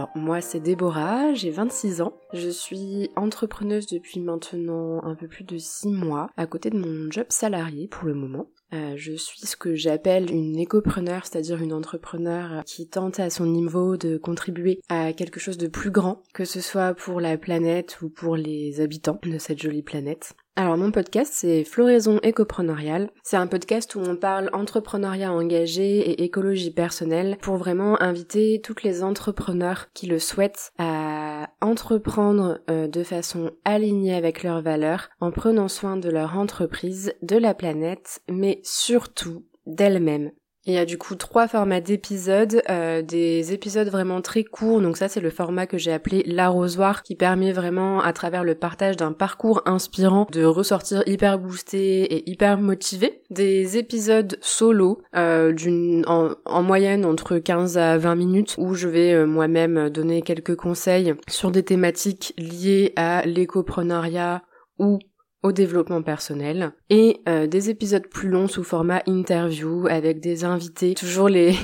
[0.00, 5.44] Alors moi c'est Déborah, j'ai 26 ans, je suis entrepreneuse depuis maintenant un peu plus
[5.44, 8.46] de 6 mois à côté de mon job salarié pour le moment.
[8.72, 13.44] Euh, je suis ce que j'appelle une écopreneur, c'est-à-dire une entrepreneur qui tente à son
[13.44, 18.00] niveau de contribuer à quelque chose de plus grand, que ce soit pour la planète
[18.00, 20.34] ou pour les habitants de cette jolie planète.
[20.60, 23.08] Alors mon podcast c'est Floraison écopreneuriale.
[23.22, 28.82] C'est un podcast où on parle entrepreneuriat engagé et écologie personnelle pour vraiment inviter toutes
[28.82, 35.30] les entrepreneurs qui le souhaitent à entreprendre euh, de façon alignée avec leurs valeurs en
[35.30, 40.30] prenant soin de leur entreprise, de la planète, mais surtout d'elles-mêmes.
[40.66, 44.98] Il y a du coup trois formats d'épisodes, euh, des épisodes vraiment très courts, donc
[44.98, 48.96] ça c'est le format que j'ai appelé l'arrosoir, qui permet vraiment à travers le partage
[48.98, 53.22] d'un parcours inspirant de ressortir hyper boosté et hyper motivé.
[53.30, 58.88] Des épisodes solo, euh, d'une en, en, moyenne entre 15 à 20 minutes, où je
[58.88, 64.42] vais euh, moi-même donner quelques conseils sur des thématiques liées à l'écopreneuriat
[64.78, 64.98] ou
[65.42, 70.94] au développement personnel et euh, des épisodes plus longs sous format interview avec des invités
[70.94, 71.54] toujours les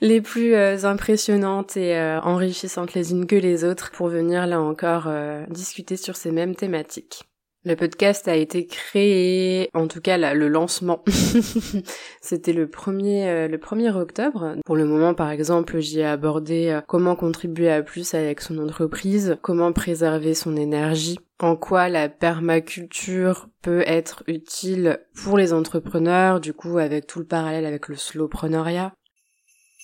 [0.22, 5.08] plus euh, impressionnantes et euh, enrichissantes les unes que les autres pour venir là encore
[5.48, 7.24] discuter sur ces mêmes thématiques.
[7.64, 11.04] Le podcast a été créé, en tout cas le lancement,
[12.20, 14.56] c'était le premier le 1er octobre.
[14.64, 19.38] Pour le moment, par exemple, j'y ai abordé comment contribuer à plus avec son entreprise,
[19.42, 26.52] comment préserver son énergie, en quoi la permaculture peut être utile pour les entrepreneurs, du
[26.54, 28.92] coup avec tout le parallèle avec le slowpreneuriat.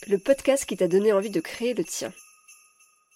[0.08, 2.12] Le podcast qui t'a donné envie de créer le tien.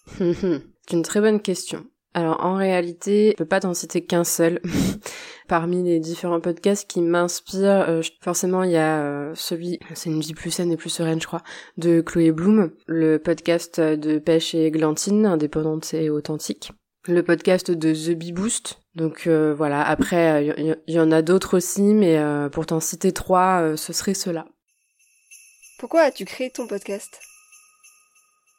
[0.17, 1.85] C'est une très bonne question.
[2.13, 4.61] Alors en réalité, je peux pas t'en citer qu'un seul.
[5.47, 10.21] Parmi les différents podcasts qui m'inspirent, euh, forcément il y a euh, celui, c'est une
[10.21, 11.43] vie plus saine et plus sereine je crois,
[11.77, 16.71] de Chloé Bloom, le podcast de Pêche et Glantine, indépendante et authentique
[17.05, 18.79] le podcast de The Bee Boost.
[18.95, 22.17] Donc euh, voilà, après il euh, y, en a d'autres aussi, mais
[22.51, 24.45] pour t'en citer trois, ce serait cela.
[25.79, 27.19] Pourquoi as-tu créé ton podcast?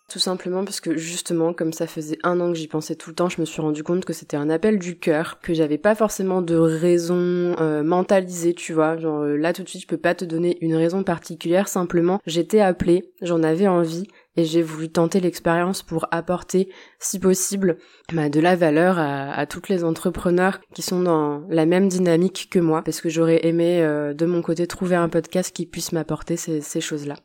[0.09, 3.16] Tout simplement parce que justement, comme ça faisait un an que j'y pensais tout le
[3.16, 5.94] temps, je me suis rendu compte que c'était un appel du cœur, que j'avais pas
[5.94, 8.97] forcément de raison mentalisée, tu vois.
[8.97, 11.69] Genre là tout de suite, je peux pas te donner une raison particulière.
[11.69, 14.06] Simplement, j'étais appelée, j'en avais envie,
[14.37, 17.78] et j'ai voulu tenter l'expérience pour apporter, si possible,
[18.12, 22.48] bah, de la valeur à, à, toutes les entrepreneurs qui sont dans la même dynamique
[22.50, 25.93] que moi, parce que j'aurais aimé euh, de mon côté trouver un podcast qui puisse
[25.93, 27.16] m'apporter ces, ces choses-là.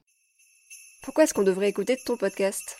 [1.01, 2.77] Pourquoi est-ce qu'on devrait écouter ton podcast?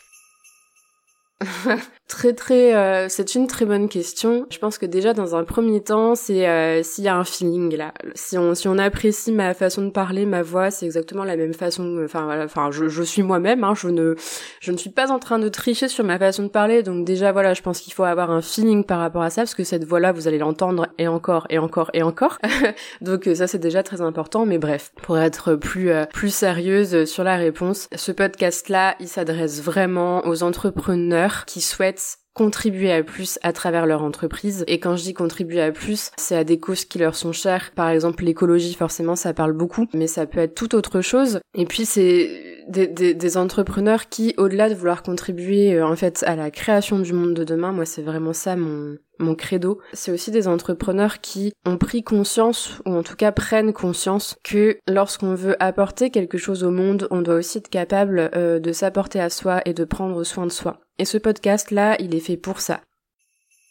[2.06, 4.46] très très, euh, c'est une très bonne question.
[4.50, 7.74] Je pense que déjà dans un premier temps, c'est euh, s'il y a un feeling
[7.76, 11.36] là, si on si on apprécie ma façon de parler, ma voix, c'est exactement la
[11.36, 12.02] même façon.
[12.04, 13.64] Enfin voilà, enfin je, je suis moi-même.
[13.64, 14.16] Hein, je ne
[14.60, 16.82] je ne suis pas en train de tricher sur ma façon de parler.
[16.82, 19.54] Donc déjà voilà, je pense qu'il faut avoir un feeling par rapport à ça parce
[19.54, 22.38] que cette voix-là, vous allez l'entendre et encore et encore et encore.
[23.00, 24.44] donc ça c'est déjà très important.
[24.44, 29.62] Mais bref, pour être plus euh, plus sérieuse sur la réponse, ce podcast-là, il s'adresse
[29.62, 34.64] vraiment aux entrepreneurs qui souhaitent contribuer à plus à travers leur entreprise.
[34.66, 37.72] Et quand je dis contribuer à plus, c'est à des causes qui leur sont chères.
[37.74, 41.40] Par exemple, l'écologie, forcément, ça parle beaucoup, mais ça peut être tout autre chose.
[41.54, 46.22] Et puis, c'est des, des, des, entrepreneurs qui, au-delà de vouloir contribuer, euh, en fait,
[46.26, 49.80] à la création du monde de demain, moi, c'est vraiment ça mon, mon credo.
[49.92, 54.78] C'est aussi des entrepreneurs qui ont pris conscience, ou en tout cas prennent conscience, que
[54.88, 59.20] lorsqu'on veut apporter quelque chose au monde, on doit aussi être capable euh, de s'apporter
[59.20, 60.80] à soi et de prendre soin de soi.
[60.98, 62.80] Et ce podcast-là, il est fait pour ça.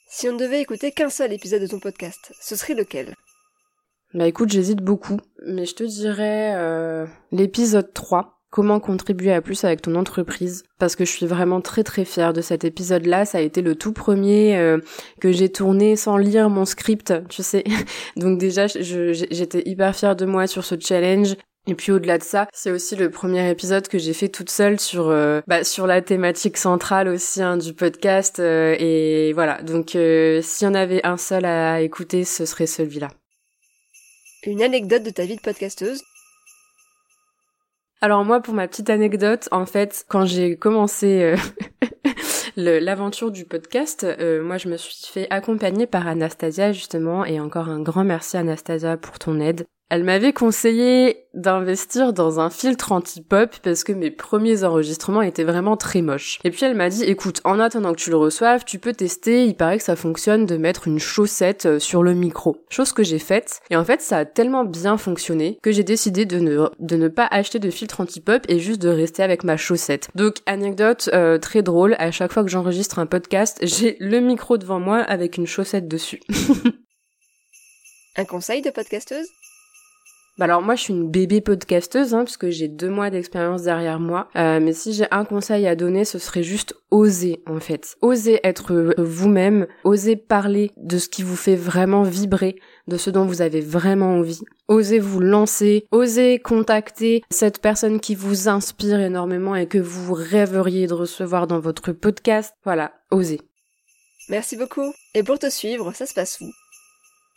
[0.10, 3.14] Si on ne devait écouter qu'un seul épisode de ton podcast, ce serait lequel?
[4.16, 9.64] Bah écoute, j'hésite beaucoup, mais je te dirais euh, l'épisode 3 comment contribuer à plus
[9.64, 13.26] avec ton entreprise parce que je suis vraiment très très fière de cet épisode là
[13.26, 14.80] ça a été le tout premier euh,
[15.22, 17.64] que j'ai tourné sans lire mon script tu sais
[18.18, 21.36] donc déjà j'étais hyper fière de moi sur ce challenge
[21.68, 24.80] et puis au-delà de ça, c'est aussi le premier épisode que j'ai fait toute seule
[24.80, 29.62] sur euh, bah, sur la thématique centrale aussi hein, du podcast euh, et voilà.
[29.62, 33.10] Donc s'il y en avait un seul à écouter, ce serait celui-là.
[34.48, 36.02] Une anecdote de ta vie de podcasteuse
[38.02, 41.36] alors moi, pour ma petite anecdote, en fait, quand j'ai commencé euh,
[42.56, 47.68] l'aventure du podcast, euh, moi je me suis fait accompagner par Anastasia justement, et encore
[47.68, 49.66] un grand merci Anastasia pour ton aide.
[49.90, 55.78] Elle m'avait conseillé d'investir dans un filtre anti-pop parce que mes premiers enregistrements étaient vraiment
[55.78, 56.38] très moches.
[56.44, 59.46] Et puis elle m'a dit, écoute, en attendant que tu le reçoives, tu peux tester,
[59.46, 62.64] il paraît que ça fonctionne de mettre une chaussette euh, sur le micro.
[62.70, 63.62] Chose que j'ai faite.
[63.72, 67.58] Et en fait, ça a tellement bien fonctionné que j'ai décidé de ne, pas acheter
[67.58, 70.10] de filtre anti-pop et juste de rester avec ma chaussette.
[70.14, 74.60] Donc, anecdote euh, très drôle, à chaque fois que j'enregistre un podcast, j'ai le micro
[74.60, 76.22] devant moi avec une chaussette dessus.
[78.18, 79.28] un conseil de podcasteuse?
[80.40, 84.00] Bah alors moi je suis une bébé podcasteuse hein, puisque j'ai deux mois d'expérience derrière
[84.00, 84.30] moi.
[84.38, 87.98] Euh, mais si j'ai un conseil à donner, ce serait juste oser en fait.
[88.02, 92.56] Oser être vous-même, oser parler de ce qui vous fait vraiment vibrer,
[92.88, 94.40] de ce dont vous avez vraiment envie.
[94.70, 100.88] Osez vous lancer, osez contacter cette personne qui vous inspire énormément et que vous rêveriez
[100.88, 102.54] de recevoir dans votre podcast.
[102.64, 103.42] Voilà, osez.
[104.30, 104.94] Merci beaucoup.
[105.16, 106.50] Et pour te suivre, ça se passe où?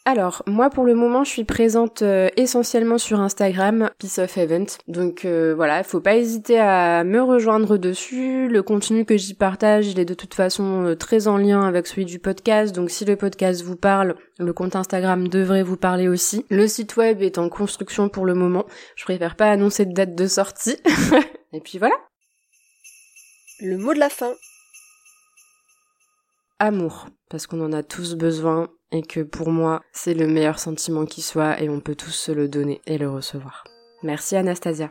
[0.04, 4.66] Alors, moi pour le moment, je suis présente euh, essentiellement sur Instagram, Peace of Event.
[4.88, 8.48] Donc euh, voilà, il faut pas hésiter à me rejoindre dessus.
[8.48, 11.86] Le contenu que j'y partage, il est de toute façon euh, très en lien avec
[11.86, 12.74] celui du podcast.
[12.74, 16.44] Donc si le podcast vous parle, le compte Instagram devrait vous parler aussi.
[16.50, 18.66] Le site web est en construction pour le moment.
[18.96, 20.78] Je préfère pas annoncer de date de sortie.
[21.52, 21.94] Et puis voilà.
[23.60, 24.32] Le mot de la fin.
[26.58, 31.06] Amour, parce qu'on en a tous besoin et que pour moi, c'est le meilleur sentiment
[31.06, 33.64] qui soit et on peut tous se le donner et le recevoir.
[34.02, 34.90] Merci Anastasia.